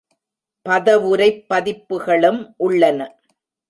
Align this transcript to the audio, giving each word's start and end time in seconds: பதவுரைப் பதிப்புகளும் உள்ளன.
பதவுரைப் 0.69 1.45
பதிப்புகளும் 1.47 2.53
உள்ளன. 2.57 3.19